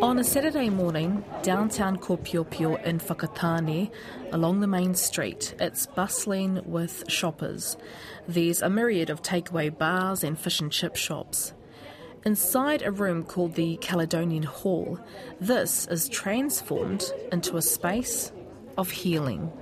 [0.00, 3.90] On a Saturday morning, downtown Kopeopeo in Whakatane,
[4.32, 7.76] along the main street, it's bustling with shoppers.
[8.26, 11.52] There's a myriad of takeaway bars and fish and chip shops.
[12.24, 14.98] Inside a room called the Caledonian Hall,
[15.40, 18.32] this is transformed into a space
[18.78, 19.52] of healing.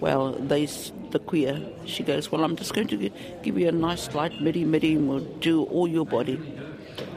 [0.00, 3.10] Well, they, the kuia, she goes, Well, I'm just going to
[3.42, 6.40] give you a nice light miri miri and we'll do all your body.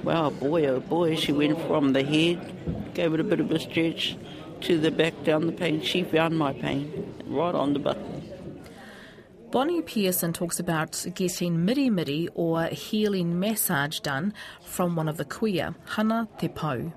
[0.03, 3.59] Well, boy, oh boy, she went from the head, gave it a bit of a
[3.59, 4.15] stretch,
[4.61, 5.81] to the back down the pain.
[5.81, 8.23] She found my pain right on the button.
[9.51, 14.33] Bonnie Pearson talks about getting miri miri or healing massage done
[14.63, 16.93] from one of the kuia, Hana Te Pau.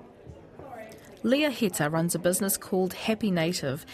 [1.23, 3.85] Leah Heta runs a business called Happy Native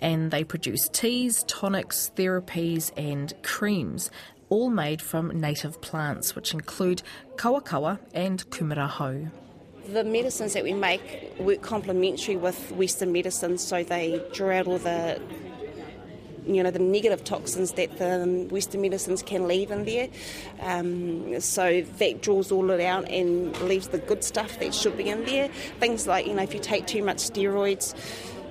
[0.00, 4.10] and they produce teas, tonics, therapies, and creams,
[4.50, 7.02] all made from native plants, which include
[7.36, 9.30] kawakawa and kumarahou.
[9.92, 14.78] The medicines that we make work complementary with Western medicines, so they draw out all
[14.78, 15.20] the
[16.48, 20.08] you know the negative toxins that the Western medicines can leave in there.
[20.60, 25.08] Um, so that draws all it out and leaves the good stuff that should be
[25.08, 25.48] in there.
[25.78, 27.94] Things like you know if you take too much steroids.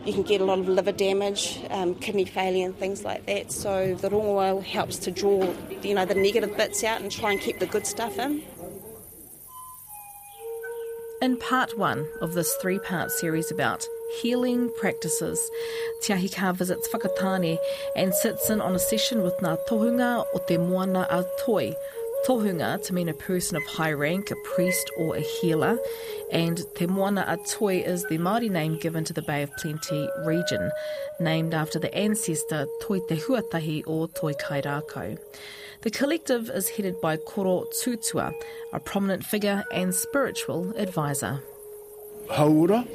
[0.07, 3.51] You can get a lot of liver damage, um, kidney failure, and things like that.
[3.51, 7.41] So the rongoa helps to draw, you know, the negative bits out and try and
[7.41, 8.41] keep the good stuff in.
[11.21, 13.85] In part one of this three part series about
[14.21, 15.41] healing practices,
[16.03, 17.57] Te Ahi Kaa visits Whakatane
[17.97, 21.73] and sits in on a session with Ngā Tohunga o Te Moana a Toi.
[22.25, 25.77] Tohunga to mean a person of high rank, a priest or a healer,
[26.31, 30.09] and Te Moana a Toi is the Māori name given to the Bay of Plenty
[30.25, 30.71] region,
[31.19, 35.17] named after the ancestor Toi Te Huatahi or Toi Kairākau.
[35.81, 38.33] The collective is headed by Koro Tutua,
[38.73, 41.41] a prominent figure and spiritual advisor.
[42.29, 42.85] Haura,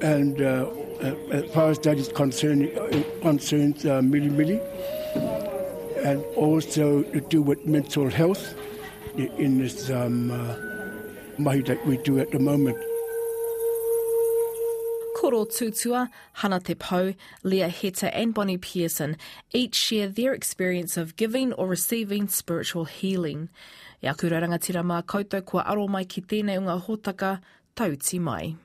[0.00, 0.70] and uh,
[1.30, 4.60] as far as that is concerned, it concerns uh, Mili Mili,
[6.04, 8.54] and also to do with mental health
[9.16, 10.56] in this um, uh,
[11.38, 12.76] mahi that we do at the moment.
[15.16, 17.12] Koro Tutua, Hana Te Pau,
[17.44, 19.16] Leah Heta and Bonnie Pearson
[19.52, 23.48] each share their experience of giving or receiving spiritual healing.
[24.02, 27.38] E aku rangatira mā koutou kua aro mai ki tēnei unga hōtaka,
[27.76, 28.56] tauti mai.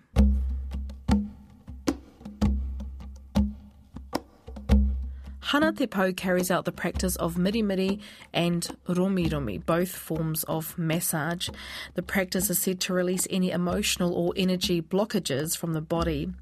[5.48, 8.02] Hana Te Pau carries out the practice of miri miri
[8.34, 11.48] and romi romi, both forms of massage.
[11.94, 16.34] The practice is said to release any emotional or energy blockages from the body.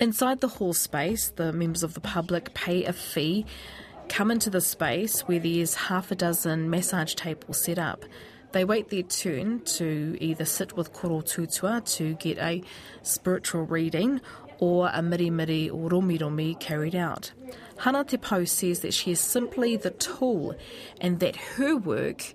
[0.00, 3.46] Inside the hall space, the members of the public pay a fee,
[4.08, 8.04] come into the space where there's half a dozen massage tables set up.
[8.50, 12.64] They wait their turn to either sit with koro tutua to get a
[13.02, 14.20] spiritual reading
[14.58, 17.30] or a miri miri or romi romi carried out.
[17.78, 20.54] Hana Te Pau says that she is simply the tool
[21.00, 22.34] and that her work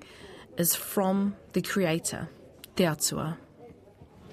[0.57, 2.29] is from the Creator,
[2.75, 3.38] Te Atua.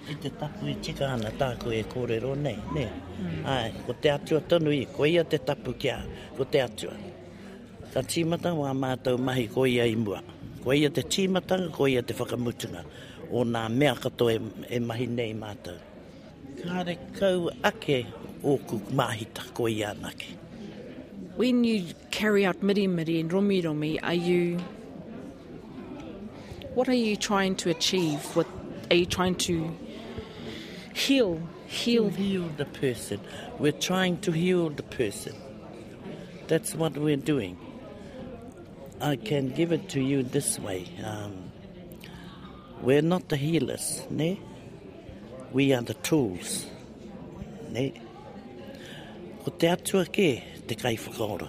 [0.09, 2.85] I te tapu i tika ana tāko e kōrero nei, ne.
[3.19, 3.47] Mm.
[3.51, 5.97] Ai, ko te atua tonu i, ko ia te tapu kia,
[6.37, 6.95] ko te atua.
[7.91, 10.21] Ka tīmata wā mātou mahi ko ia i mua.
[10.63, 12.85] Ko ia te tīmatanga, ko ia te whakamutunga.
[13.35, 14.41] O nā mea katoa e,
[14.79, 15.75] e mahi nei mātou.
[16.61, 18.05] Kāre kau ake
[18.47, 20.37] o ku mahita ko ia nake.
[21.37, 24.59] When you carry out miri miri and romi romi, are you.
[26.75, 28.21] What are you trying to achieve?
[28.35, 28.47] What
[28.91, 29.77] are you trying to
[30.95, 31.43] heal?
[31.67, 32.09] Heal.
[32.09, 33.21] Heal the person.
[33.59, 35.35] We're trying to heal the person.
[36.49, 37.59] That's what we're doing.
[39.03, 40.89] I can give it to you this way.
[41.05, 41.53] Um,
[42.81, 44.41] we're not the healers, ne?
[45.53, 46.65] We are the tools,
[47.69, 48.01] ne?
[50.67, 51.49] Te kai whakaora.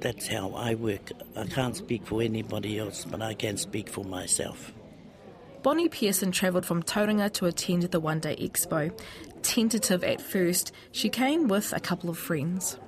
[0.00, 1.12] That's how I work.
[1.36, 4.72] I can't speak for anybody else, but I can speak for myself.
[5.62, 8.92] Bonnie Pearson travelled from Tauranga to attend the One Day Expo.
[9.42, 12.78] Tentative at first, she came with a couple of friends.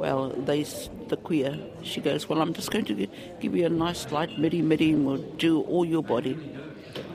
[0.00, 3.06] Well, they, the kuia, she goes, Well, I'm just going to
[3.40, 6.36] give you a nice light miri miri and we'll do all your body.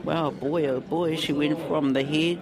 [0.04, 2.40] Well, boy, oh boy, she went from the head,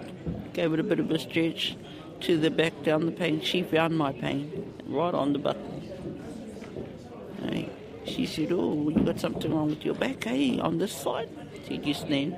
[0.53, 1.75] gave it a bit of a stretch,
[2.21, 3.41] to the back down the pain.
[3.41, 5.81] She found my pain right on the button.
[7.43, 7.69] Hey,
[8.05, 11.29] she said, "Oh, you got something wrong with your back, hey, on this side."
[11.67, 12.37] She just then,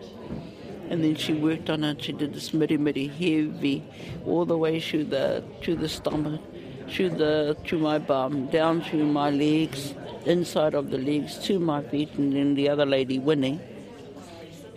[0.90, 2.04] and then she worked on it.
[2.04, 3.84] She did this miri miri heavy,
[4.26, 6.42] all the way through the to the stomach,
[6.90, 9.94] through the to my bum, down to my legs,
[10.26, 13.60] inside of the legs, to my feet, and then the other lady Winnie.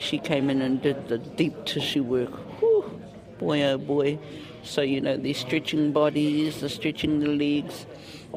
[0.04, 2.32] she came in and did the deep tissue work.
[2.60, 3.00] Whew,
[3.38, 4.18] boy, oh boy.
[4.64, 7.86] So, you know, they're stretching bodies, they're stretching the legs.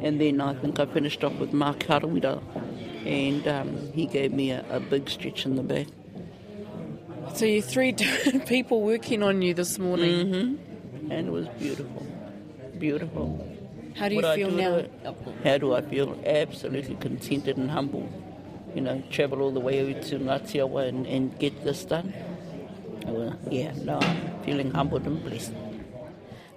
[0.01, 2.41] And then I think I finished off with Mark Harawira,
[3.05, 5.87] and um, he gave me a, a big stretch in the back.
[7.33, 10.27] So you three different people working on you this morning.
[10.27, 11.11] Mm-hmm.
[11.11, 12.05] And it was beautiful.
[12.77, 13.47] Beautiful.
[13.95, 14.73] How do you feel do now?
[14.75, 14.91] it,
[15.43, 16.19] How do I feel?
[16.25, 18.07] Absolutely contented and humble.
[18.75, 22.13] You know, travel all the way over to Ngatiawa and, and get this done.
[23.05, 25.53] Well, yeah, no, I'm feeling humbled and blessed.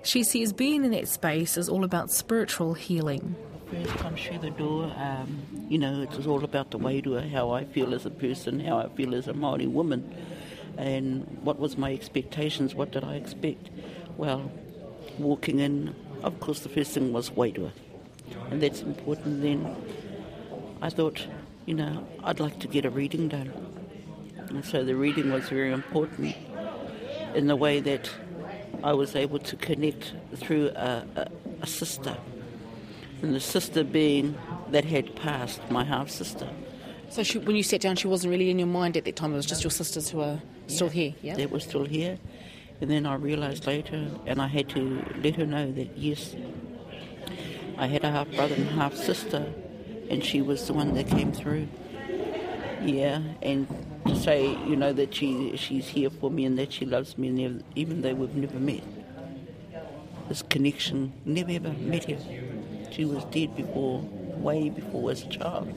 [0.02, 3.37] She says being in that space is all about spiritual healing.
[3.70, 7.20] First time through the door, um, you know, it was all about the way to
[7.29, 10.12] how I feel as a person, how I feel as a Māori woman,
[10.76, 13.70] and what was my expectations, what did I expect?
[14.17, 14.50] Well,
[15.19, 17.70] walking in, of course, the first thing was wairua,
[18.50, 19.43] and that's important.
[19.43, 19.76] Then
[20.82, 21.25] I thought,
[21.67, 23.53] you know, I'd like to get a reading done,
[24.49, 26.35] and so the reading was very important
[27.35, 28.11] in the way that
[28.82, 31.27] I was able to connect through a, a,
[31.62, 32.17] a sister
[33.23, 34.37] and the sister being
[34.71, 36.49] that had passed, my half sister.
[37.11, 39.32] So she, when you sat down, she wasn't really in your mind at that time.
[39.32, 41.15] It was just your sisters who are still here.
[41.23, 41.37] Yeah.
[41.37, 42.19] That was still here.
[42.81, 46.35] And then I realised later, and I had to let her know that yes,
[47.77, 49.53] I had a half brother and half sister,
[50.09, 51.69] and she was the one that came through.
[52.82, 53.67] Yeah, and
[54.06, 57.29] to say, you know, that she she's here for me and that she loves me,
[57.75, 58.82] even though we've never met,
[60.29, 62.19] this connection, never ever met her.
[62.91, 64.02] She was dead before,
[64.37, 65.73] way before as a child.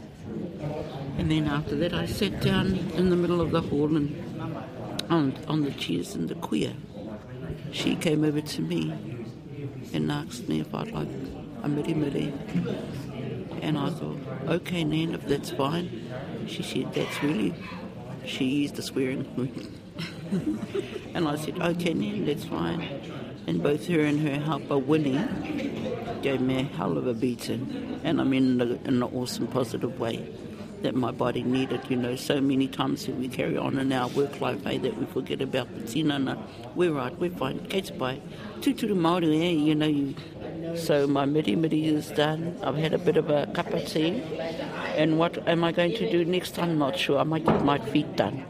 [1.17, 4.15] And then after that, I sat down in the middle of the hall and
[5.09, 6.73] on, on the chairs in the kuia.
[7.71, 8.93] She came over to me
[9.93, 11.07] and asked me if I'd like
[11.61, 12.33] a miri miri.
[13.61, 16.09] And I thought, okay, Nan, if that's fine.
[16.47, 17.53] She said, that's really,
[18.25, 19.25] she used the swearing
[21.13, 22.81] and I said, okay, Nan, that's fine.
[23.45, 25.23] And both her and her helper, Winnie,
[26.21, 27.99] gave me a hell of a beating.
[28.03, 30.33] And I mean, in, a, in an awesome, positive way
[30.83, 31.81] that my body needed.
[31.89, 34.97] You know, so many times that we carry on in our work life, eh, that
[34.97, 36.37] we forget about the tinana.
[36.75, 37.59] We're right, we're fine.
[37.67, 38.21] Kate's bye.
[38.59, 40.15] Tūturu Māori, eh, you know, you.
[40.75, 42.57] So my miri miri is done.
[42.63, 44.21] I've had a bit of a cup of tea.
[44.95, 46.57] And what am I going to do next?
[46.59, 47.19] I'm not sure.
[47.19, 48.45] I might get my feet done.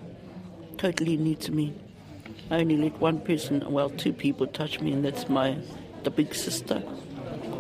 [0.78, 1.74] Totally new to me.
[2.52, 5.58] I only let one person, well, two people touch me, and that's my,
[6.04, 6.84] the big sister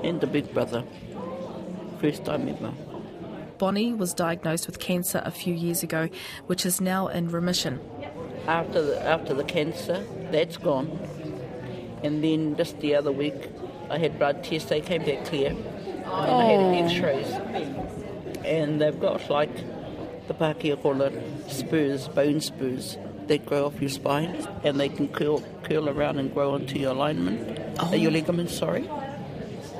[0.03, 0.83] and the big brother.
[1.99, 2.73] First time ever.
[3.57, 6.09] Bonnie was diagnosed with cancer a few years ago,
[6.47, 7.79] which is now in remission.
[8.47, 10.99] after the, after the cancer, that's gone.
[12.03, 13.49] And then just the other week,
[13.93, 14.69] I had blood tests.
[14.69, 15.49] They came back clear.
[15.51, 17.31] And I had X-rays,
[18.43, 19.55] and they've got like
[20.27, 21.13] the Pākehā call it
[21.47, 22.97] spurs, bone spurs
[23.27, 26.91] that grow off your spine, and they can curl curl around and grow onto your
[26.91, 28.89] alignment, uh, your ligaments, sorry,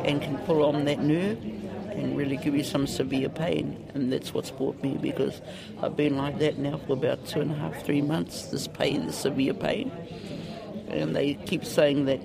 [0.06, 3.84] and can pull on that nerve and really give you some severe pain.
[3.96, 5.42] And that's what's brought me because
[5.82, 8.48] I've been like that now for about two and a half, three months.
[8.48, 9.92] This pain, this severe pain,
[10.88, 12.22] and they keep saying that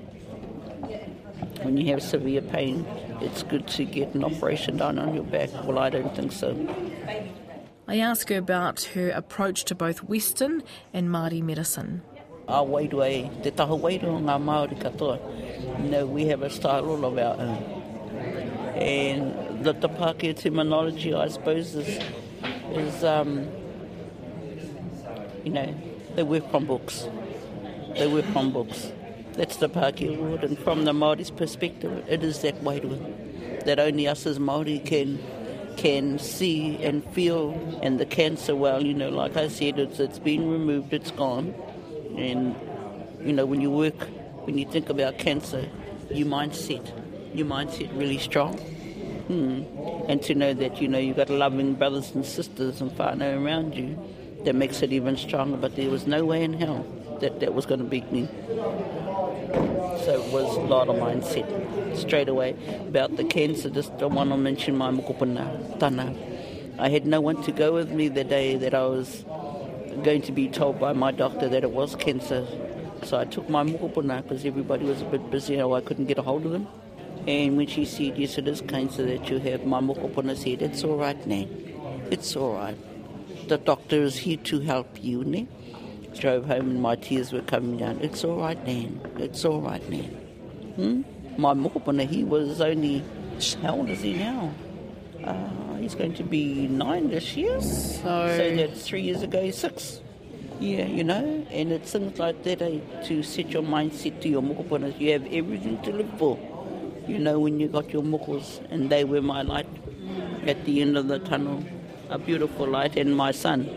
[1.62, 2.86] when you have severe pain,
[3.20, 5.50] it's good to get an operation done on your back.
[5.64, 6.56] Well, I don't think so.
[7.86, 10.62] I ask her about her approach to both Western
[10.92, 12.02] and Māori medicine.
[12.46, 15.18] Our wairua, te taha wairua ngā Māori katoa.
[15.82, 17.78] You know, we have a style all of our own.
[18.76, 22.00] And the, the Pākehā terminology, I suppose, is,
[22.72, 23.48] is um,
[25.44, 25.74] you know,
[26.14, 27.08] they work from books.
[27.96, 28.92] They work from books.
[29.38, 30.42] That's the Pākehā word.
[30.42, 35.20] And from the Māori's perspective, it is that wairua that only us as Māori can
[35.76, 37.52] can see and feel.
[37.80, 41.54] And the cancer, well, you know, like I said, it's, it's been removed, it's gone.
[42.16, 42.56] And,
[43.22, 44.08] you know, when you work,
[44.44, 45.68] when you think about cancer,
[46.10, 46.84] your mindset,
[47.32, 48.58] your mindset really strong.
[48.58, 49.62] Hmm.
[50.08, 53.76] And to know that, you know, you've got loving brothers and sisters and whānau around
[53.76, 53.96] you,
[54.44, 55.58] that makes it even stronger.
[55.58, 56.84] But there was no way in hell
[57.20, 58.28] that that was going to beat me.
[59.48, 62.54] So it was a lot of mindset straight away
[62.86, 63.70] about the cancer.
[63.70, 66.14] Just I want to mention my mokopuna, tana.
[66.78, 69.24] I had no one to go with me the day that I was
[70.02, 72.46] going to be told by my doctor that it was cancer.
[73.04, 76.18] So I took my mokopuna because everybody was a bit busy or I couldn't get
[76.18, 76.68] a hold of them.
[77.26, 80.84] And when she said, yes, it is cancer that you have, my mokopuna said, it's
[80.84, 81.48] all right, Nan.
[82.10, 82.76] It's all right.
[83.48, 85.48] The doctor is here to help you, Nan.
[86.14, 87.98] Drove home and my tears were coming down.
[88.00, 89.00] It's all right, Nan.
[89.18, 90.04] It's all right, Nan.
[90.76, 91.02] Hmm?
[91.40, 93.04] My mokopuna, he was only,
[93.62, 94.52] how old is he now?
[95.24, 97.60] Uh, he's going to be nine this year.
[97.60, 98.02] So,
[98.36, 100.00] So that's three years ago, six.
[100.60, 104.42] Yeah, you know, and it's things like that eh, to set your mindset to your
[104.42, 104.98] mokopuna.
[104.98, 106.36] You have everything to live for.
[107.06, 109.68] You know, when you got your mokos, and they were my light
[110.46, 111.64] at the end of the tunnel,
[112.10, 113.70] a beautiful light, and my son.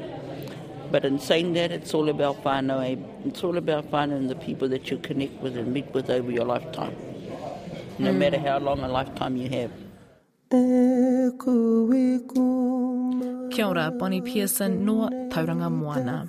[0.91, 2.79] But in saying that, it's all about whānau.
[2.86, 2.98] Eh?
[3.25, 6.31] It's all about whānau and the people that you connect with and meet with over
[6.31, 6.95] your lifetime.
[7.98, 8.17] No mm.
[8.17, 9.71] matter how long a lifetime you have.
[13.51, 16.27] Kia ora, Bonnie Pearson, noa tauranga moana.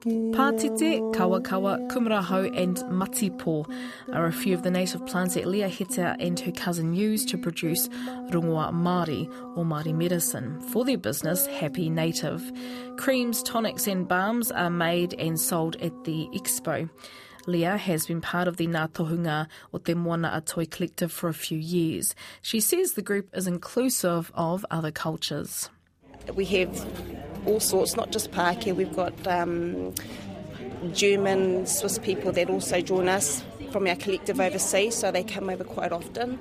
[0.00, 3.70] Pātete, kawakawa, kumarahou and matipo
[4.14, 7.36] are a few of the native plants that Leah Heta and her cousin use to
[7.36, 7.86] produce
[8.30, 9.28] rongoa Māori
[9.58, 12.50] or Māori medicine for their business Happy Native.
[12.96, 16.88] Creams, tonics and balms are made and sold at the expo.
[17.46, 21.28] Leah has been part of the Ngā Tohunga o Te Moana a Toi collective for
[21.28, 22.14] a few years.
[22.40, 25.68] She says the group is inclusive of other cultures.
[26.34, 26.86] We have
[27.46, 28.74] all sorts, not just Pākehā.
[28.74, 29.94] We've got um,
[30.92, 35.64] German, Swiss people that also join us from our collective overseas, so they come over
[35.64, 36.38] quite often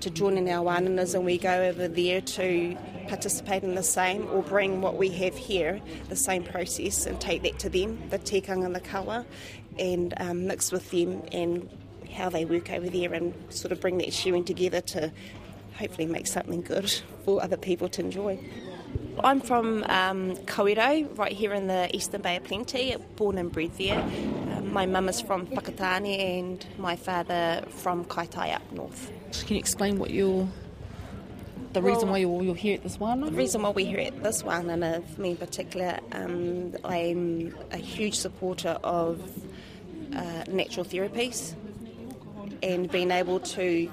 [0.00, 2.76] to join in our wānangas and we go over there to
[3.08, 7.42] participate in the same or bring what we have here, the same process, and take
[7.42, 9.26] that to them, the tikanga and the kawa,
[9.78, 11.68] and um, mix with them and
[12.12, 15.12] how they work over there and sort of bring that sharing together to
[15.78, 16.90] hopefully make something good
[17.24, 18.38] for other people to enjoy.
[19.22, 23.72] I'm from um, Kawerau, right here in the Eastern Bay of Plenty, born and bred
[23.76, 23.98] there.
[23.98, 29.10] Um, my mum is from Whakatane and my father from Kaitaia up north.
[29.46, 30.48] Can you explain what you're
[31.72, 33.20] the reason well, why you're, you're, here at this one?
[33.20, 37.54] The reason why we're here at this one, and uh, me in particular, um, I'm
[37.70, 39.20] a huge supporter of
[40.16, 41.54] uh, natural therapies
[42.62, 43.90] and being able to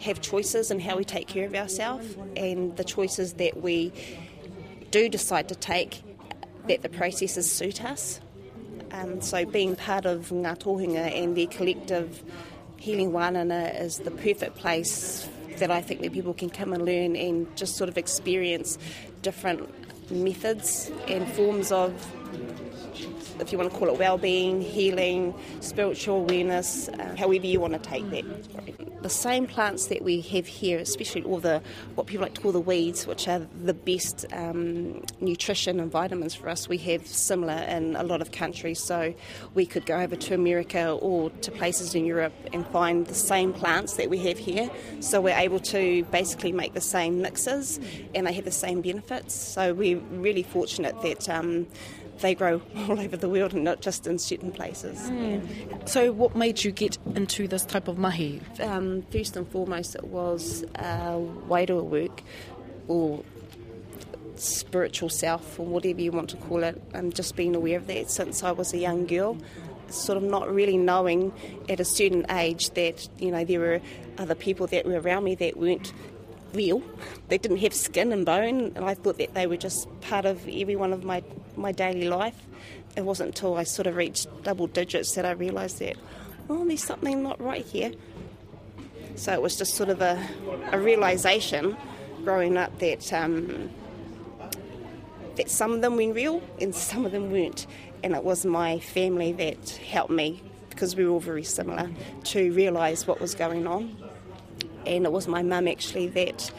[0.00, 3.92] have choices in how we take care of ourselves and the choices that we
[4.96, 6.02] do decide to take,
[6.68, 8.18] that the processes suit us.
[8.92, 12.22] Um, so being part of Ngā Tohunga and their collective
[12.78, 17.14] healing wānanga is the perfect place that I think that people can come and learn
[17.14, 18.78] and just sort of experience
[19.20, 19.68] different
[20.10, 21.92] methods and forms of
[23.38, 27.78] if you want to call it well-being, healing, spiritual awareness, uh, however you want to
[27.78, 28.24] take that.
[29.06, 31.62] The same plants that we have here, especially all the
[31.94, 36.34] what people like to call the weeds, which are the best um, nutrition and vitamins
[36.34, 38.82] for us, we have similar in a lot of countries.
[38.82, 39.14] So
[39.54, 43.52] we could go over to America or to places in Europe and find the same
[43.52, 44.68] plants that we have here.
[44.98, 47.78] So we're able to basically make the same mixes,
[48.12, 49.36] and they have the same benefits.
[49.36, 51.28] So we're really fortunate that.
[51.28, 51.68] Um,
[52.20, 54.98] they grow all over the world and not just in certain places.
[55.10, 55.88] Mm.
[55.88, 58.40] So, what made you get into this type of mahi?
[58.60, 61.16] Um, first and foremost, it was uh,
[61.48, 62.22] wairua work
[62.88, 63.22] or
[64.36, 68.10] spiritual self or whatever you want to call it, and just being aware of that
[68.10, 69.36] since I was a young girl.
[69.88, 71.32] Sort of not really knowing
[71.68, 73.80] at a certain age that you know there were
[74.18, 75.92] other people that were around me that weren't
[76.52, 76.82] real.
[77.28, 80.46] They didn't have skin and bone, and I thought that they were just part of
[80.46, 81.24] every one of my,
[81.56, 82.36] my daily life.
[82.96, 85.96] It wasn't until I sort of reached double digits that I realised that,
[86.48, 87.92] oh, there's something not right here.
[89.16, 90.22] So it was just sort of a,
[90.72, 91.76] a realisation
[92.24, 93.70] growing up that um,
[95.36, 97.66] that some of them were real and some of them weren't.
[98.02, 101.90] And it was my family that helped me because we were all very similar
[102.24, 103.96] to realise what was going on
[104.86, 106.50] and it was my mum actually that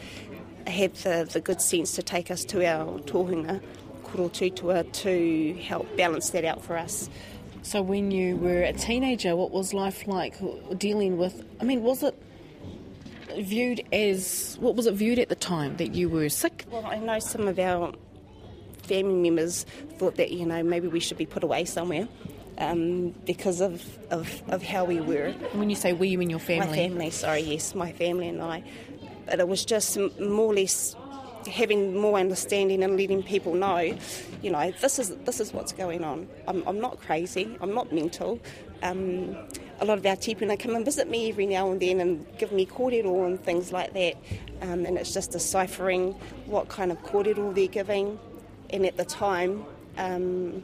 [0.66, 3.60] had the, the good sense to take us to our tohunga,
[4.10, 7.08] koro tutua, to help balance that out for us.
[7.62, 10.36] So when you were a teenager, what was life like
[10.78, 12.14] dealing with, I mean, was it
[13.38, 16.64] viewed as, what was it viewed at the time, that you were sick?
[16.70, 17.92] Well, I know some of our
[18.84, 19.64] family members
[19.98, 22.08] thought that, you know, maybe we should be put away somewhere
[22.56, 25.32] um, because of, of, of how we were.
[25.52, 26.68] When you say we, you mean your family?
[26.68, 28.62] My family, sorry, yes, my family and I.
[29.26, 30.96] But it was just more or less
[31.46, 33.96] having more understanding and letting people know,
[34.42, 36.28] you know, this is this is what's going on.
[36.46, 37.56] I'm, I'm not crazy.
[37.60, 38.40] I'm not mental.
[38.82, 39.36] Um,
[39.80, 42.50] a lot of our tipuna come and visit me every now and then and give
[42.52, 44.16] me kōrero and things like that.
[44.60, 46.12] Um, and it's just deciphering
[46.46, 48.18] what kind of kōrero they're giving.
[48.70, 49.64] And at the time,
[49.96, 50.62] um,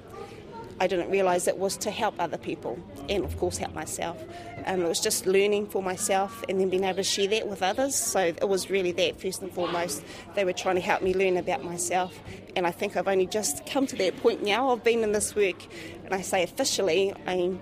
[0.80, 2.78] I didn't realise it was to help other people
[3.08, 4.22] and, of course, help myself.
[4.66, 7.62] Um, it was just learning for myself and then being able to share that with
[7.62, 7.94] others.
[7.94, 10.04] So it was really that, first and foremost.
[10.34, 12.18] They were trying to help me learn about myself.
[12.56, 14.70] And I think I've only just come to that point now.
[14.70, 15.66] I've been in this work,
[16.04, 17.60] and I say officially, I'm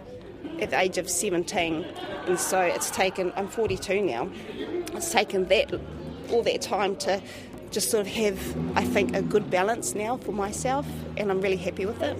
[0.61, 1.85] at the age of 17,
[2.27, 3.33] and so it's taken.
[3.37, 4.31] I'm 42 now.
[4.95, 5.73] It's taken that
[6.31, 7.21] all that time to
[7.73, 8.39] just sort of have,
[8.77, 10.87] I think, a good balance now for myself,
[11.17, 12.19] and I'm really happy with it.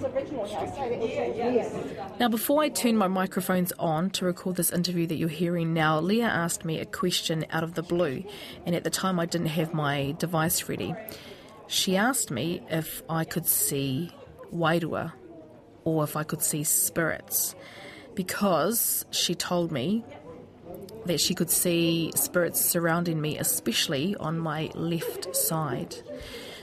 [2.19, 5.99] Now, before I turn my microphones on to record this interview that you're hearing now,
[5.99, 8.23] Leah asked me a question out of the blue,
[8.65, 10.95] and at the time I didn't have my device ready.
[11.67, 14.11] She asked me if I could see
[14.53, 15.13] wairua
[15.83, 17.55] or if I could see spirits
[18.15, 20.05] because she told me
[21.05, 25.95] that she could see spirits surrounding me, especially on my left side.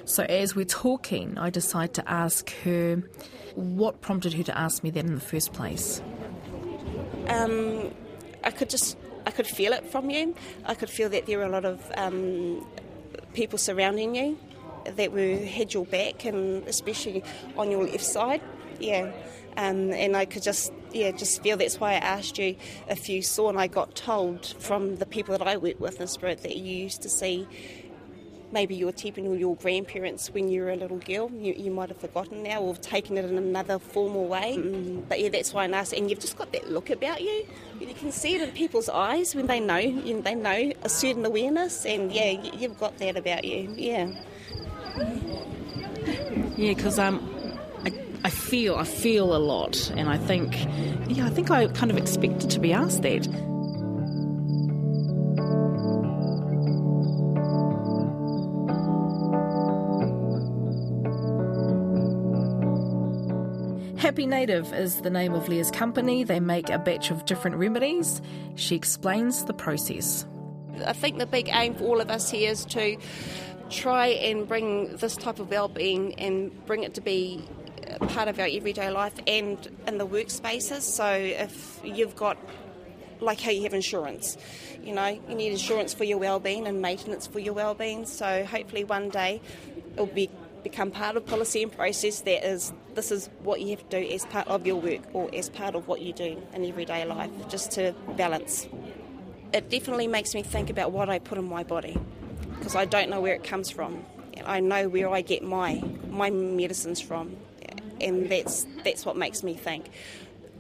[0.05, 3.03] So, as we're talking, I decide to ask her
[3.55, 6.03] what prompted her to ask me that in the first place.
[7.29, 7.93] Um,
[8.43, 10.35] I could just, I could feel it from you.
[10.65, 12.67] I could feel that there were a lot of um,
[13.35, 14.39] people surrounding you
[14.85, 17.23] that were had your back, and especially
[17.57, 18.41] on your left side.
[18.79, 19.13] Yeah.
[19.57, 22.57] Um, and I could just, yeah, just feel that's why I asked you
[22.89, 26.07] if you saw, and I got told from the people that I work with in
[26.07, 27.47] spirit that you used to see
[28.53, 31.31] maybe your tipuna or your grandparents when you were a little girl.
[31.31, 34.57] You, you might have forgotten now or taken it in another formal way.
[34.59, 35.93] Mm, but yeah, that's why I asked.
[35.93, 37.47] And you've just got that look about you.
[37.79, 39.79] You can see it in people's eyes when they know.
[39.79, 43.73] You know, they know a certain awareness, and yeah, you've got that about you.
[43.77, 44.11] Yeah.
[46.57, 47.40] Yeah, because um,
[48.23, 50.55] I, I feel I feel a lot, and I think,
[51.09, 53.27] yeah, I think I kind of expected to be asked that.
[63.99, 66.25] Happy Native is the name of Leah's company.
[66.25, 68.21] They make a batch of different remedies.
[68.57, 70.27] She explains the process.
[70.85, 72.97] I think the big aim for all of us here is to
[73.69, 77.45] try and bring this type of well-being and bring it to be
[78.09, 80.83] part of our everyday life and in the workspaces.
[80.83, 82.37] So if you've got
[83.21, 84.37] like how you have insurance,
[84.83, 88.07] you know, you need insurance for your well-being and maintenance for your well-being.
[88.07, 89.41] So hopefully one day
[89.93, 90.31] it'll be
[90.63, 94.13] become part of policy and process that is this is what you have to do
[94.13, 97.31] as part of your work or as part of what you do in everyday life
[97.49, 98.69] just to balance
[99.53, 101.99] it definitely makes me think about what i put in my body
[102.59, 104.05] because i don't know where it comes from
[104.45, 107.35] i know where i get my my medicines from
[108.01, 109.91] and that's that's what makes me think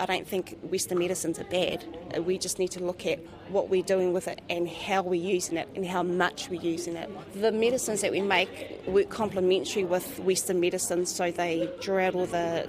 [0.00, 1.84] I don't think Western medicines are bad.
[2.24, 3.18] We just need to look at
[3.50, 6.96] what we're doing with it and how we're using it and how much we're using
[6.96, 7.10] it.
[7.38, 12.24] The medicines that we make work complementary with Western medicines, so they draw out all
[12.24, 12.66] the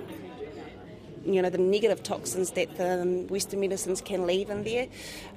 [1.23, 4.87] you know the negative toxins that the Western medicines can leave in there.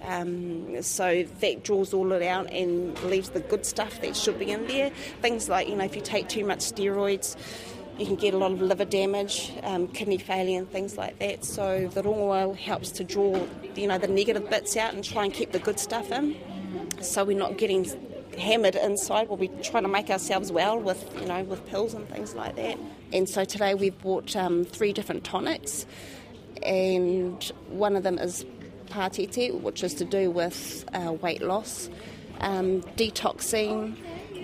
[0.03, 4.51] Um, so that draws all it out and leaves the good stuff that should be
[4.51, 4.90] in there.
[5.23, 7.37] Things like you know if you take too much steroids
[7.99, 11.45] you can get a lot of liver damage, um, kidney failure, and things like that.
[11.45, 15.33] So the rongoa helps to draw, you know, the negative bits out and try and
[15.33, 16.37] keep the good stuff in.
[17.01, 17.87] So we're not getting
[18.37, 19.29] hammered inside.
[19.29, 22.57] We'll be trying to make ourselves well with, you know, with pills and things like
[22.57, 22.79] that.
[23.13, 25.87] And so today we've bought um, three different tonics,
[26.63, 28.45] and one of them is
[28.87, 31.89] Patete, which is to do with uh, weight loss,
[32.41, 33.97] um, detoxing,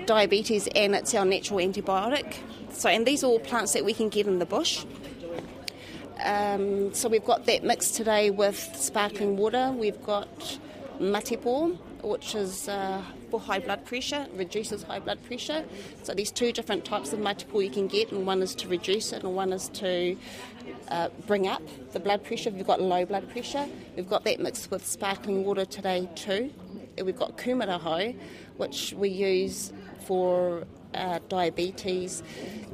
[0.06, 2.36] diabetes, and it's our natural antibiotic.
[2.72, 4.84] So, and these are all plants that we can get in the bush.
[6.24, 9.72] Um, so we've got that mixed today with sparkling water.
[9.72, 10.58] We've got
[10.98, 15.64] matipo, which is uh, for high blood pressure, reduces high blood pressure.
[16.02, 19.12] So there's two different types of matipo you can get, and one is to reduce
[19.12, 20.16] it, and one is to
[20.88, 23.66] uh, bring up the blood pressure if you've got low blood pressure.
[23.96, 26.52] We've got that mixed with sparkling water today too.
[27.02, 28.16] We've got kumarahou,
[28.58, 29.72] which we use
[30.06, 32.22] for uh, diabetes,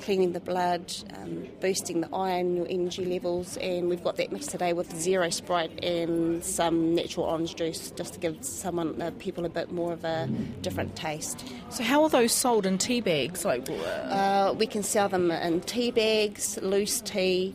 [0.01, 4.51] cleaning the blood, um, boosting the iron, your energy levels, and we've got that mixed
[4.51, 9.45] today with zero Sprite and some natural orange juice, just to give someone uh, people
[9.45, 10.29] a bit more of a
[10.63, 11.45] different taste.
[11.71, 13.45] So, how are those sold in tea bags?
[13.45, 17.55] Like, uh, we can sell them in tea bags, loose tea.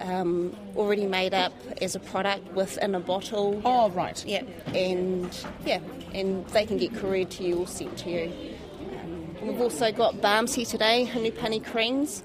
[0.00, 3.60] Um, already made up as a product within a bottle.
[3.66, 4.24] Oh, right.
[4.26, 5.80] Yeah, and yeah,
[6.14, 8.32] and they can get couriered to you or sent to you.
[9.42, 12.22] We've also got balms here today, Hanupani creams,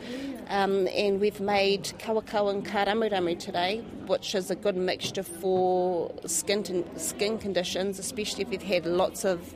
[0.50, 6.86] um, and we've made Kawakawa and Karamuramu today, which is a good mixture for skin,
[6.98, 9.56] skin conditions, especially if you've had lots of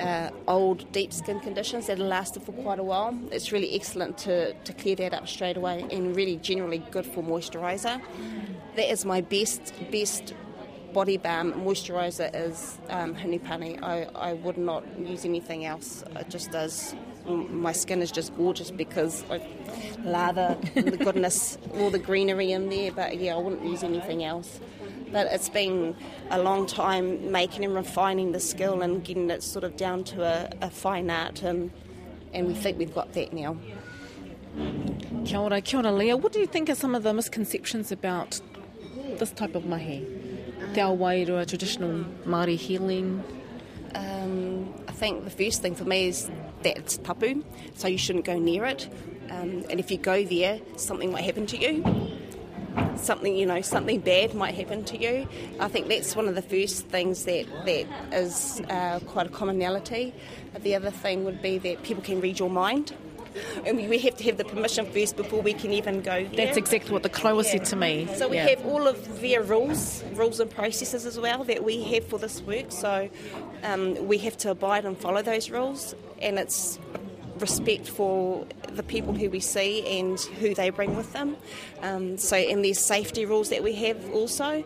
[0.00, 3.16] uh, old, deep skin conditions that have lasted for quite a while.
[3.30, 7.22] It's really excellent to, to clear that up straight away and really generally good for
[7.22, 8.02] moisturiser.
[8.74, 10.34] That is my best, best
[10.94, 13.82] body balm moisturiser is um, Hanupani.
[13.82, 16.04] I, I would not use anything else.
[16.16, 16.94] It just does.
[17.26, 19.42] My skin is just gorgeous because I
[20.04, 22.92] lather the goodness, all the greenery in there.
[22.92, 24.60] But yeah, I wouldn't use anything else.
[25.10, 25.96] But it's been
[26.30, 30.22] a long time making and refining the skill and getting it sort of down to
[30.22, 31.70] a, a fine art, and,
[32.32, 33.56] and we think we've got that now.
[35.24, 36.16] Kia ora, kia ora, Leah.
[36.16, 38.40] What do you think are some of the misconceptions about
[39.18, 40.13] this type of mahi?
[40.72, 43.22] Te ao wairua, traditional Māori healing.
[43.94, 46.30] Um, I think the first thing for me is
[46.62, 48.88] that it's tapu, so you shouldn't go near it.
[49.30, 51.84] Um, and if you go there, something might happen to you.
[52.96, 55.28] Something you know, something bad might happen to you.
[55.60, 60.14] I think that's one of the first things that that is uh, quite a commonality.
[60.58, 62.94] The other thing would be that people can read your mind.
[63.66, 66.46] And we have to have the permission first before we can even go there.
[66.46, 68.08] That's exactly what the Kloa said to me.
[68.14, 68.48] So we Yeah.
[68.48, 72.40] have all of their rules, rules and processes as well that we have for this
[72.42, 72.70] work.
[72.70, 73.08] So
[73.62, 76.78] um, we have to abide and follow those rules, and it's
[77.40, 81.36] respect for the people who we see and who they bring with them.
[81.82, 84.62] Um, so and there's safety rules that we have also.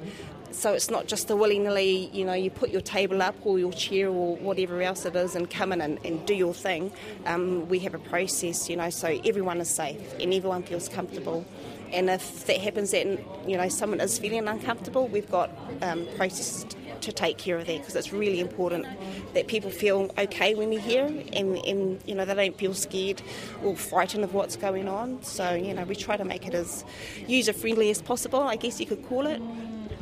[0.51, 3.59] So it's not just a willy nilly, you know, you put your table up or
[3.59, 6.91] your chair or whatever else it is and come in and, and do your thing.
[7.27, 11.45] Um, we have a process, you know, so everyone is safe and everyone feels comfortable.
[11.93, 13.07] And if that happens that,
[13.47, 16.67] you know, someone is feeling uncomfortable, we've got um, processes
[17.01, 18.87] to take care of that because it's really important
[19.35, 23.23] that people feel okay when they're here and, and, you know, they don't feel scared
[23.63, 25.23] or frightened of what's going on.
[25.23, 26.85] So, you know, we try to make it as
[27.27, 29.41] user-friendly as possible, I guess you could call it.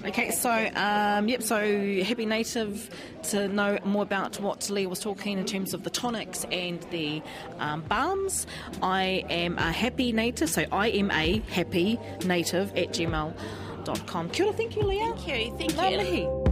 [0.06, 1.58] Okay, so um, yep, so
[2.04, 2.88] happy native
[3.24, 7.20] to know more about what Leah was talking in terms of the tonics and the
[7.58, 8.46] um, balms.
[8.82, 14.30] I am a happy native, so I am a happy native at gmail.com.
[14.30, 15.12] Kia ora, thank you, Leah.
[15.16, 16.45] Thank you, thank Ngā you.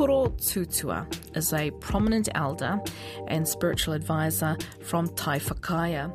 [0.00, 2.80] Koro Tutua is a prominent elder
[3.28, 6.10] and spiritual advisor from Tai Whakaia.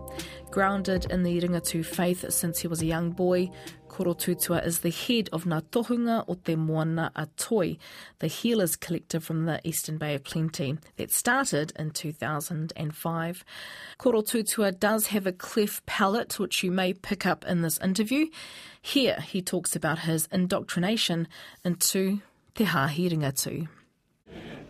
[0.49, 3.51] Grounded in the Ringatu faith since he was a young boy,
[3.87, 7.77] Koro Tutua is the head of Ngā Tohunga o Te Moana a Toi,
[8.17, 13.45] the healers collective from the Eastern Bay of Plenty that started in 2005.
[13.99, 18.29] Koro Tutua does have a cleft palate, which you may pick up in this interview.
[18.81, 21.27] Here he talks about his indoctrination
[21.63, 22.21] into
[22.55, 23.67] Te Hāhi Ringatu.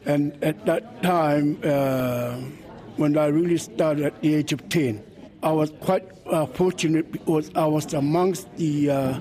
[0.05, 2.35] And at that time, uh,
[2.97, 5.03] when I really started at the age of 10,
[5.41, 9.19] I was quite uh, fortunate because I was amongst the uh,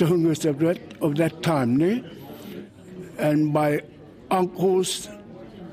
[0.00, 1.76] of that, of that time.
[1.76, 2.04] Ne?
[3.18, 3.80] And my
[4.30, 5.08] uncles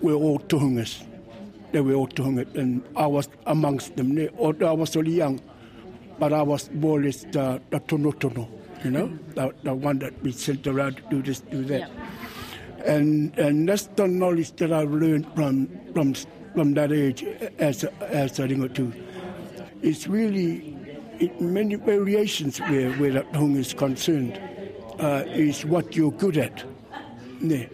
[0.01, 1.03] were all Tohungas.
[1.71, 4.13] They were all Tohungas, and I was amongst them.
[4.13, 4.29] Ne?
[4.37, 5.41] Although I was only young,
[6.19, 8.47] but I was more or less the, the tono tono,
[8.83, 11.89] you know, the, the one that we sent around to do this, do that
[12.85, 16.13] and and that's the knowledge that I've learned from from
[16.53, 17.23] from that age
[17.59, 18.93] as a, as a ringatu.
[19.81, 20.77] It's really
[21.19, 24.39] it, many variations where where that hung is concerned.
[24.99, 26.63] Uh, is what you're good at.
[27.39, 27.67] Ne.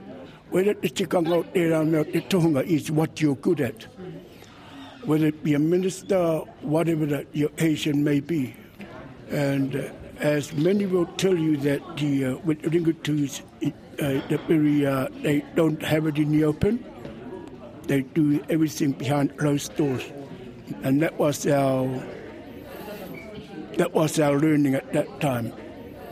[0.50, 3.84] Whether the tikanga out there around the tohunga is what you're good at.
[5.04, 8.56] Whether it be a minister, whatever that your Asian may be.
[9.30, 9.90] And uh,
[10.20, 15.44] as many will tell you that the uh, with it, uh, the very, uh, they
[15.56, 16.84] don't have it in the open.
[17.84, 20.04] They do everything behind closed doors,
[20.84, 21.88] and that was our
[23.78, 25.54] that was our learning at that time.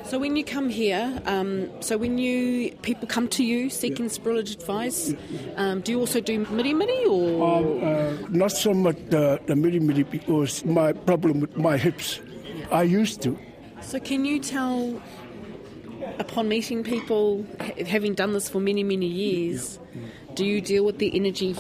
[0.06, 4.62] So when you come here, um, so when you people come to you seeking spiritual
[4.62, 5.14] advice,
[5.56, 7.58] um, do you also do miri miri or?
[7.58, 12.20] Um, uh, not so much the, the miri miri because my problem with my hips.
[12.72, 13.38] I used to.
[13.82, 15.02] So can you tell,
[16.20, 17.46] upon meeting people,
[17.88, 19.80] having done this for many many years,
[20.36, 21.54] do you deal with the energy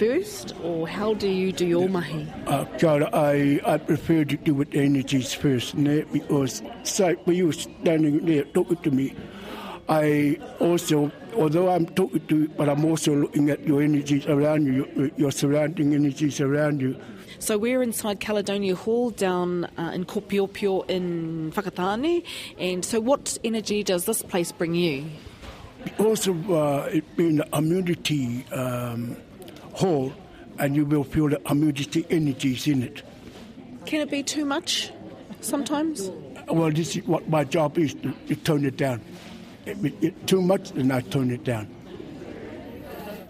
[0.00, 2.26] first, or how do you do your mahi?
[2.46, 6.04] Uh, Cara, I, I prefer to do with energies first, ne?
[6.12, 9.14] because so, when you were standing there talking to me,
[9.90, 14.66] I also, although I'm talking to you, but I'm also looking at your energies around
[14.66, 16.96] you, your, your surrounding energies around you.
[17.40, 22.22] So we're inside Caledonia Hall down uh, in Kopeopeo in Whakatane,
[22.58, 25.06] and so what energy does this place bring you?
[25.82, 29.16] Because of uh, it being a community um,
[29.72, 30.12] hall,
[30.58, 33.02] and you will feel the community energies in it.
[33.86, 34.90] Can it be too much
[35.40, 36.10] sometimes?
[36.46, 39.00] Well, this is what my job is to, to tone it down.
[39.64, 41.74] If it, it too much, then I tone it down.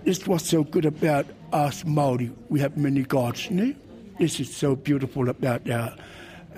[0.03, 2.33] This is what's so good about us Maori.
[2.49, 3.77] We have many gods, ne?
[4.21, 5.95] This is so beautiful about our,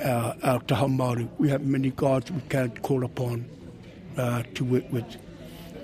[0.03, 3.49] our, our We have many gods we can call upon
[4.17, 5.07] uh, to work with.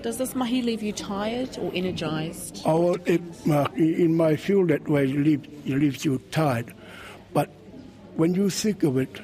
[0.03, 2.63] Does this mahi leave you tired or energized?
[2.67, 6.75] Oh, well, it, uh, in my field that way, it leaves, it leaves you tired.
[7.33, 7.49] But
[8.17, 9.21] when you think of it,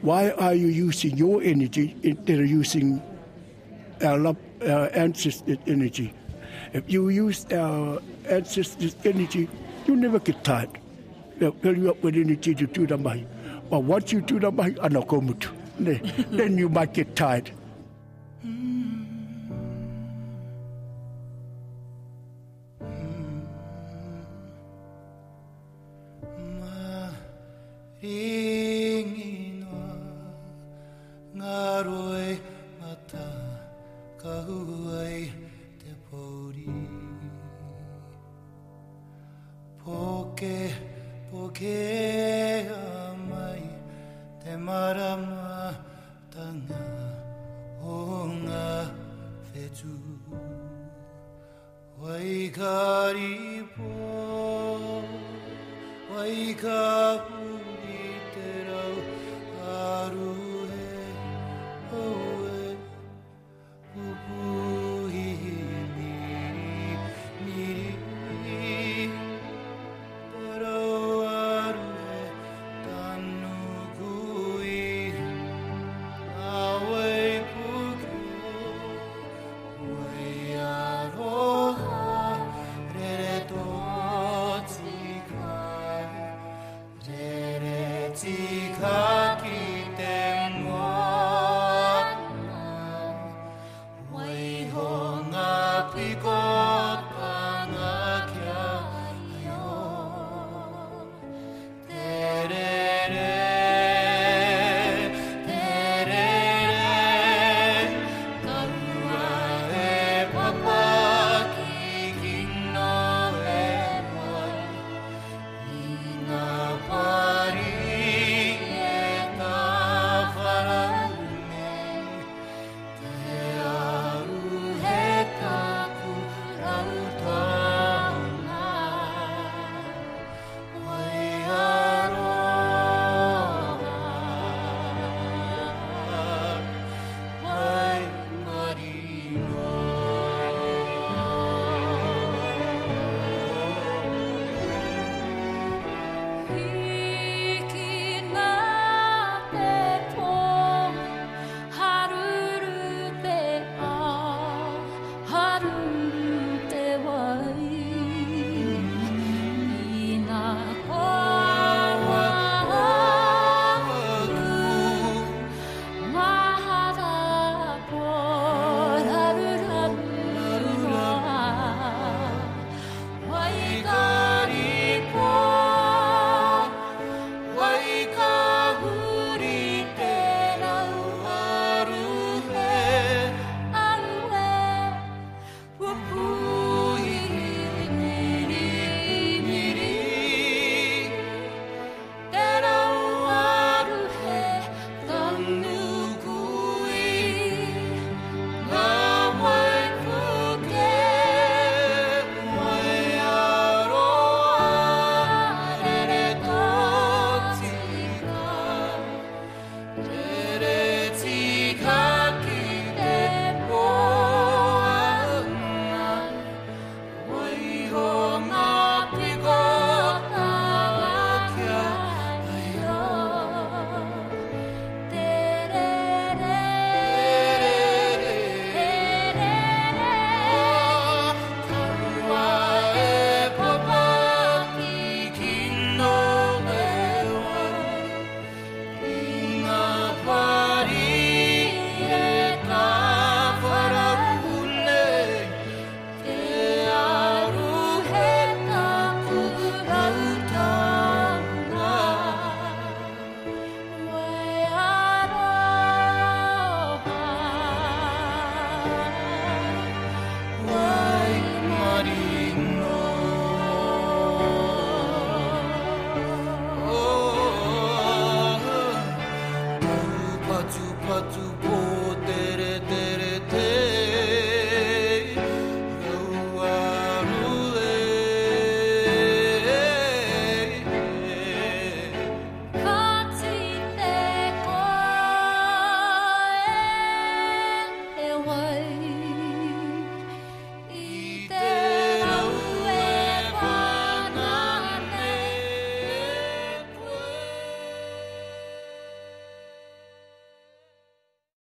[0.00, 3.02] why are you using your energy instead of using
[4.02, 6.14] our, love, our ancestors' energy?
[6.72, 9.46] If you use our ancestors' energy,
[9.86, 10.70] you never get tired.
[11.38, 13.24] They fill you up with the to do the mai
[13.68, 17.50] but once you do the mai ana ko mutu then you might get tired.